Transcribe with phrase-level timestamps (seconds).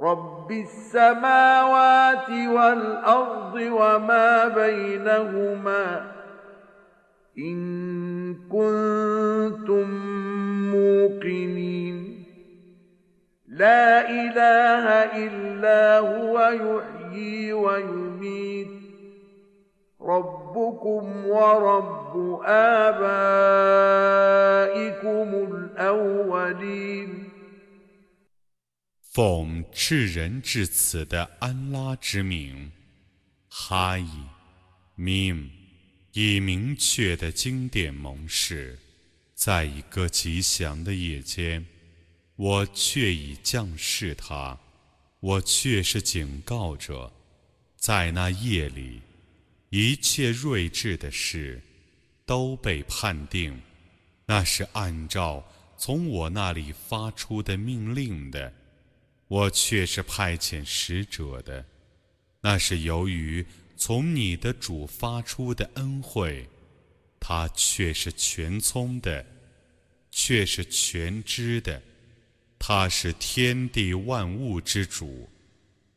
[0.00, 6.12] رب السماوات والأرض وما بينهما
[7.38, 9.90] إن كنتم
[10.70, 12.24] موقنين
[13.48, 14.86] لا إله
[15.26, 18.68] إلا هو يحيي ويميت
[20.02, 23.00] ربكم ورب آبائكم
[25.52, 27.29] الأولين
[29.12, 32.70] 奉至仁至慈的安拉之名，
[33.48, 34.08] 哈伊
[34.96, 35.48] ，mim，
[36.12, 38.78] 以明确的经典盟誓，
[39.34, 41.66] 在一个吉祥的夜间，
[42.36, 44.56] 我却已降示他，
[45.18, 47.12] 我却是警告着，
[47.74, 49.00] 在那夜里，
[49.70, 51.60] 一切睿智的事
[52.24, 53.60] 都被判定，
[54.26, 55.44] 那是按照
[55.76, 58.52] 从我那里发出的命令的。
[59.30, 61.64] 我却是派遣使者的，
[62.40, 66.48] 那是由于从你的主发出的恩惠，
[67.20, 69.24] 他却是全聪的，
[70.10, 71.80] 却是全知的，
[72.58, 75.30] 他是天地万物之主。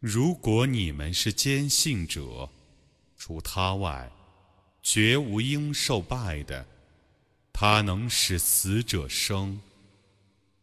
[0.00, 2.48] 如果你们是坚信者，
[3.18, 4.10] 除他外，
[4.80, 6.66] 绝无应受败的。
[7.52, 9.60] 他能使死者生，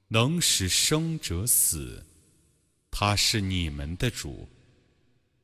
[0.08, 2.04] 能使生者死。
[2.95, 4.49] 他是你们的主，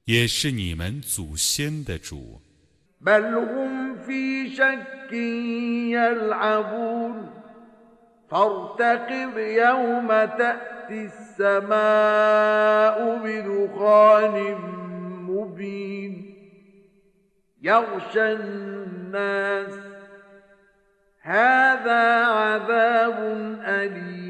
[0.05, 2.41] 也是你们祖先的主。
[3.01, 5.13] بل هم في شك
[5.93, 7.31] يلعبون
[8.31, 14.37] فارتقب يوم تأتي السماء بدخان
[15.29, 16.13] مبين
[17.63, 19.75] يغشى الناس
[21.21, 23.19] هذا عذاب
[23.67, 24.30] أليم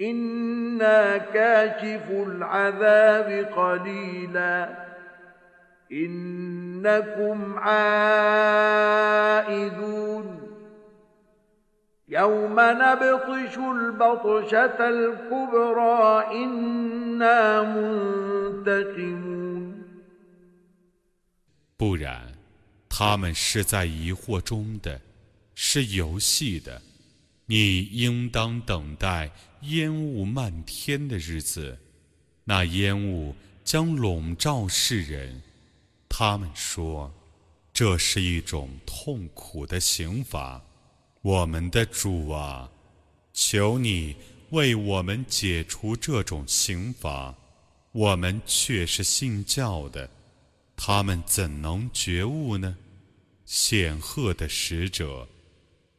[0.00, 4.86] إنا كاشف العذاب قليلا
[5.92, 8.92] إنكم عائدون
[12.08, 19.32] يوم نبطش البطشة الكبرى إنا منتقمون
[21.76, 22.32] 不然，
[22.88, 25.00] 他们是在疑惑中的，
[25.54, 26.80] 是游戏的。
[27.46, 29.30] 你应当等待
[29.61, 31.77] 烟雾漫天的日子，
[32.43, 35.41] 那烟雾将笼罩世人。
[36.09, 37.13] 他们说，
[37.73, 40.61] 这是一种痛苦的刑罚。
[41.21, 42.69] 我们的主啊，
[43.33, 44.15] 求你
[44.51, 47.35] 为我们解除这种刑罚。
[47.91, 50.09] 我们却是信教的，
[50.75, 52.77] 他们怎能觉悟呢？
[53.45, 55.27] 显赫的使者。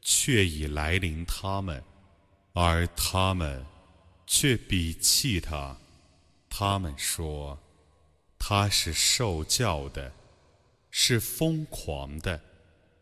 [0.01, 1.83] 却已来临他们，
[2.61, 3.65] 而他们
[4.27, 5.77] 却鄙弃他。
[6.51, 7.57] 他们说，
[8.37, 10.13] 他是受教的，
[10.91, 12.41] 是疯狂的。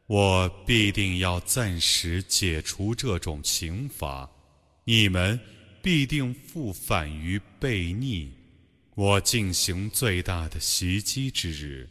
[0.08, 4.30] 我必定要暂时解除这种刑罚，
[4.84, 5.40] 你们
[5.82, 8.30] 必定复返于悖逆。
[8.94, 11.88] 我进行最大的袭击之日，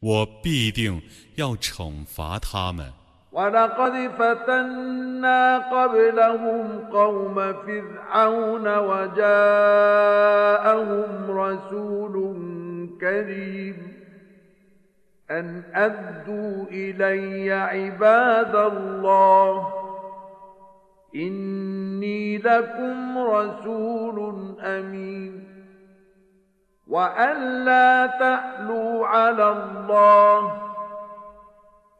[0.00, 1.02] 我必定
[1.34, 2.90] 要惩罚他们。
[3.34, 9.40] ولقد فتنا قبلهم قوم فرعون وجاءهم
[11.30, 12.14] رسول
[13.00, 13.94] كريم.
[15.30, 19.68] أن أدوا إلي عباد الله
[21.16, 25.44] إني لكم رسول أمين.
[26.88, 30.63] وأن لا تعلوا على الله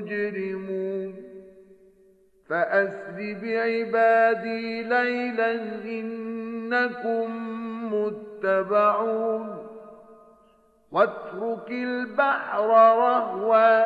[0.00, 1.14] مجرمون
[2.48, 5.52] فأسر بعبادي ليلا
[5.84, 7.28] إنكم
[7.94, 9.46] متبعون
[10.90, 13.84] واترك البحر رهوا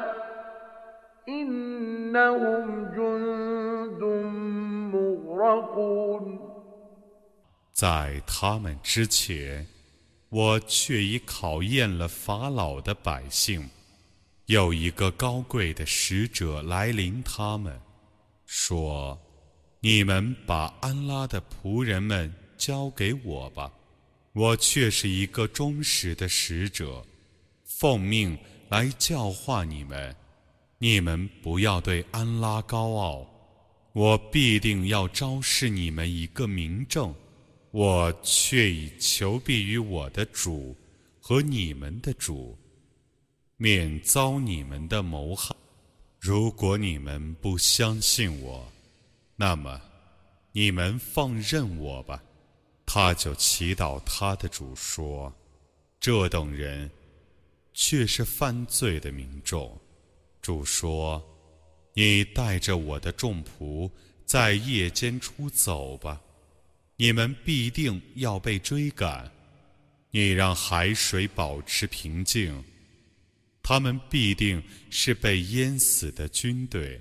[1.29, 2.67] إنهم
[2.97, 4.03] جند
[4.95, 6.25] مغرقون
[7.73, 9.67] 在他们之前，
[10.29, 13.71] 我却已考验了法老的百姓。
[14.48, 17.82] 有一个高贵的使者来临他们，
[18.46, 19.20] 说
[19.82, 23.74] ：“你们把安拉的仆人们交给我吧，
[24.34, 27.04] 我却是一个忠实的使者，
[27.64, 28.38] 奉命
[28.70, 30.16] 来教化你们。
[30.78, 33.28] 你们不要对安拉高傲，
[33.94, 37.14] 我必定要昭示你们一个明证。”
[37.72, 40.74] 我却已求必于我的主
[41.20, 42.58] 和你们的主，
[43.58, 45.56] 免遭你们的谋害。
[46.20, 48.72] 如果你们不相信我，
[49.36, 49.80] 那么
[50.52, 52.22] 你们放任我吧。
[52.86, 55.34] 他就祈祷他的主说
[56.00, 56.90] ：“这等人
[57.74, 59.80] 却是犯罪的民众。”
[60.42, 61.24] 主说
[61.94, 63.90] ：“你带着我的众仆
[64.26, 66.22] 在夜间出走吧。”
[66.98, 69.30] 你们必定要被追赶，
[70.12, 72.64] 你让海水保持平静，
[73.65, 77.01] 他们必定是被淹死的军队。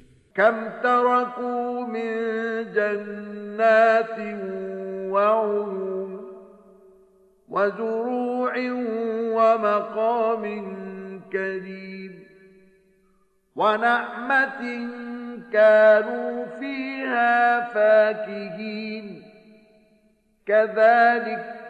[20.49, 21.62] كذلك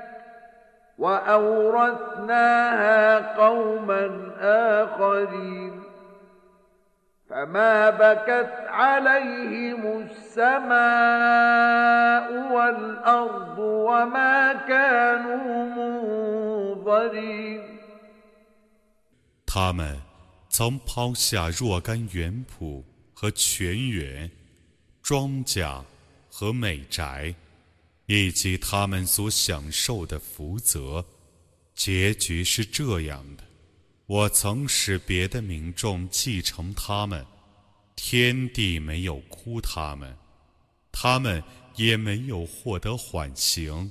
[0.98, 2.58] وأورثناها
[3.38, 5.81] قوما آخرين
[7.30, 10.70] فما بكت عليهم السماء
[12.54, 17.62] والأرض وما كانوا منظرين
[19.46, 19.98] 他们
[20.50, 22.84] 曾抛下若干园圃
[23.16, 24.30] 和泉源、
[25.02, 25.84] 庄稼
[26.30, 27.34] 和美宅。
[28.06, 31.05] 以及他们所享受的福泽，
[31.75, 33.45] 结局是这样的：
[34.06, 37.25] 我曾使别的民众继承他们，
[37.97, 40.15] 天地没有哭他们，
[40.93, 41.43] 他们
[41.77, 43.91] 也没有获得缓刑。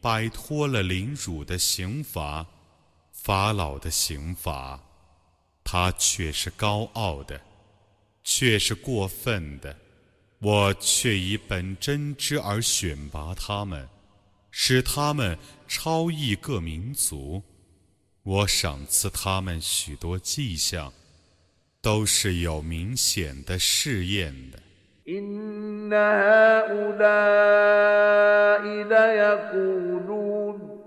[0.00, 2.46] 摆脱了凌辱的刑罚，
[3.12, 4.80] 法老的刑罚，
[5.64, 7.40] 他却是高傲的，
[8.22, 9.76] 却是过分的。
[10.40, 13.88] 我却以本真之而选拔他们，
[14.52, 15.36] 使他们
[15.66, 17.42] 超异各民族。
[18.22, 20.92] 我赏赐他们许多迹象，
[21.80, 24.62] 都是有明显的试验的。
[25.08, 26.98] إن هؤلاء
[28.64, 30.78] ليقولون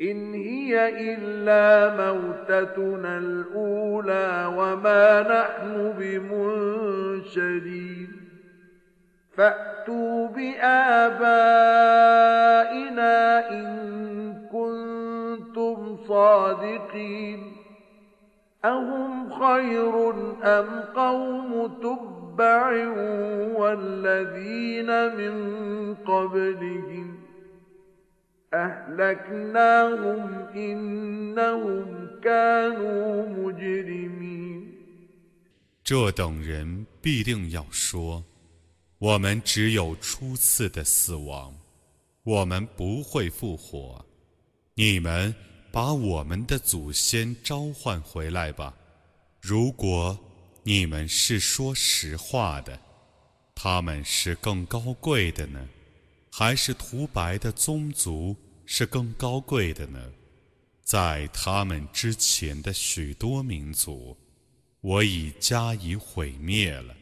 [0.00, 8.08] إن هي إلا موتتنا الأولى وما نحن بمنشرين
[9.36, 10.76] فأتوا بآبائنا
[13.50, 13.66] إن
[14.52, 17.52] كنتم صادقين
[18.64, 20.10] أهم خير
[20.44, 22.15] أم قوم تبع
[23.61, 25.33] والذين من
[25.95, 27.17] قبلهم
[28.53, 30.19] أهلكناهم
[30.55, 34.71] إنهم كانوا مجرمين
[35.83, 41.53] 这等人必定要说：“我们只有初次的死亡，
[42.23, 44.05] 我们不会复活。
[44.75, 45.33] 你们
[45.71, 48.73] 把我们的祖先召唤回来吧。
[49.41, 50.17] 如果
[50.65, 52.79] 你们是说实话的，
[53.55, 55.67] 他们是更高贵的呢，
[56.31, 58.35] 还是涂白的宗族
[58.65, 59.99] 是更高贵的呢？
[60.83, 64.17] 在他们之前的许多民族。”
[64.83, 66.95] 我已加以毁灭了，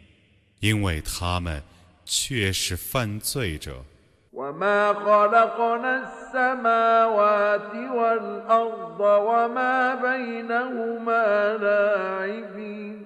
[0.59, 1.63] 因为他们
[2.03, 3.85] 却是犯罪者。
[4.33, 13.05] وما خلقنا السماوات والأرض وما بينهما لاعبين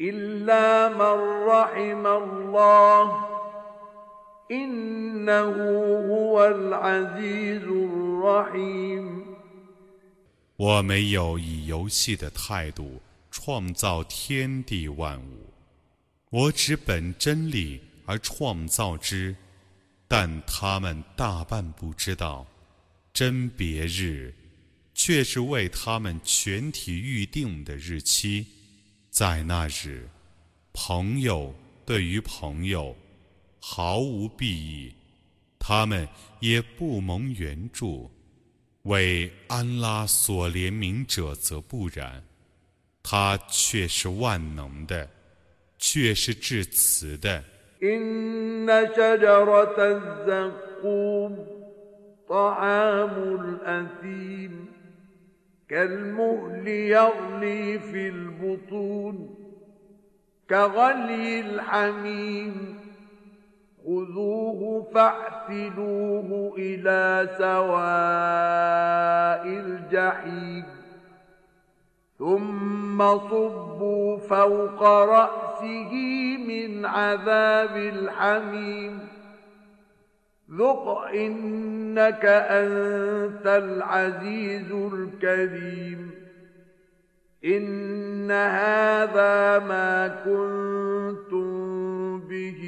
[0.00, 3.28] إلا من رحم الله
[4.50, 5.54] إنه
[6.10, 9.24] هو العزيز الرحيم
[10.56, 15.52] 我没有以游戏的态度创造天地万物，
[16.30, 19.34] 我只本真理而创造之，
[20.06, 22.46] 但他们大半不知道，
[23.12, 24.32] 真别日，
[24.94, 28.46] 却是为他们全体预定的日期，
[29.09, 30.07] 在那日，
[30.71, 31.53] 朋友
[31.85, 32.95] 对于朋友
[33.59, 34.93] 毫无裨益，
[35.57, 36.07] 他们
[36.39, 38.09] 也不蒙援助。
[38.83, 42.23] 为安拉所怜悯者则不然，
[43.03, 45.09] 他却是万能的，
[45.77, 47.43] 却是至慈的。
[55.69, 59.35] كالمهل يغلي في البطون
[60.49, 62.79] كغلي الحميم
[63.85, 68.59] خذوه فاعتلوه إلى سواء
[69.47, 70.63] الجحيم
[72.19, 75.93] ثم صبوا فوق رأسه
[76.47, 78.99] من عذاب الحميم
[80.50, 86.10] ذق إنك أنت العزيز الكريم
[87.44, 91.44] إن هذا ما كنتم
[92.28, 92.60] به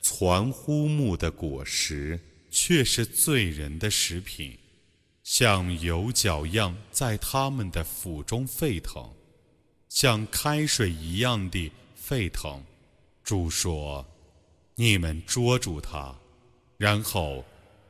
[0.00, 2.18] 传呼木的果实
[2.50, 4.58] 却是罪人的食品，
[5.22, 9.10] 像油角样在他们的腹中沸腾，
[9.88, 12.62] 像开水一样的沸腾。
[13.22, 14.15] 主说：“
[14.79, 16.15] 你们捉住他，
[16.77, 17.43] 然后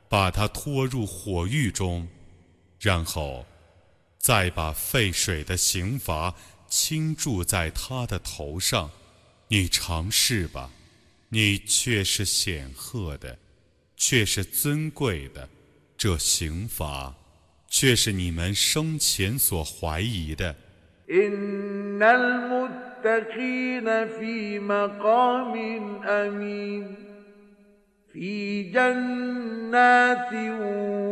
[0.08, 2.08] 把他拖入火狱中，
[2.80, 3.46] 然后
[4.18, 6.34] 再把沸水的刑罚
[6.68, 8.90] 倾注在他的头上。”
[9.50, 10.70] 你尝试吧，
[11.30, 13.38] 你却是显赫的，
[13.96, 15.48] 却是尊贵的，
[15.96, 17.14] 这刑罚
[17.66, 20.54] 却是你们生前所怀疑的。
[23.06, 25.54] المتقين في مقام
[26.04, 26.94] أمين
[28.12, 30.32] في جنات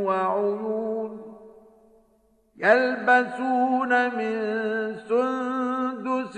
[0.07, 1.37] وعيون
[2.57, 4.37] يلبسون من
[4.97, 6.37] سندس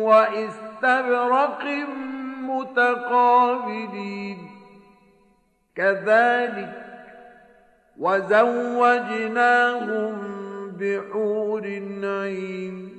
[0.00, 1.64] وإستبرق
[2.42, 4.38] متقابلين
[5.74, 6.84] كذلك
[7.98, 9.38] وزوجناهم
[10.80, 11.64] بحور
[12.04, 12.98] عين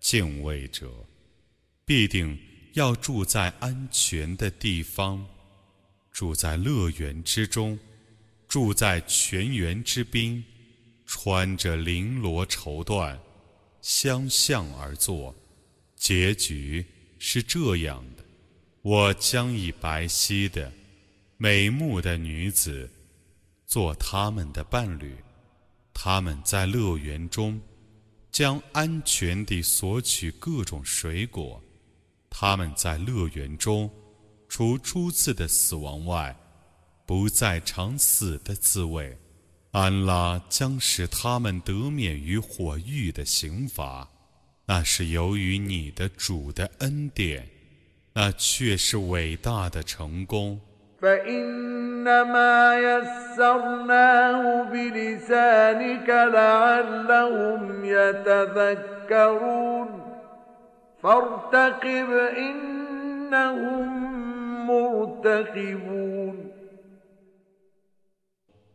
[0.00, 0.90] 敬畏者
[1.84, 2.38] 必定
[2.74, 5.26] 要住在安全的地方，
[6.12, 7.78] 住在乐园之中，
[8.48, 10.44] 住在泉源之滨，
[11.06, 13.18] 穿着绫罗绸缎，
[13.80, 15.34] 相向而坐。
[15.96, 16.84] 结局
[17.18, 18.24] 是这样的：
[18.82, 20.70] 我将以白皙的、
[21.38, 22.90] 美目的女子
[23.66, 25.16] 做他们的伴侣，
[25.94, 27.60] 他们在乐园中
[28.36, 31.58] 将安全地索取各种水果，
[32.28, 33.90] 他们在乐园中
[34.46, 36.36] 除初次的死亡外，
[37.06, 39.16] 不再尝死的滋味。
[39.70, 44.06] 安拉将使他们得免于火狱的刑罚。
[44.66, 47.48] 那是由于你的主的恩典，
[48.12, 50.60] 那却是伟大的成功。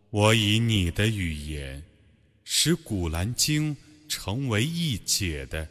[0.09, 1.83] 我以你的语言，
[2.43, 3.75] 使古兰经
[4.07, 5.67] 成为易解的。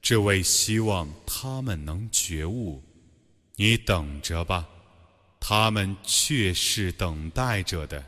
[0.00, 2.82] 这位希望他们能觉悟，
[3.56, 4.68] 你等着吧，
[5.48, 8.04] 他们却是等待着的。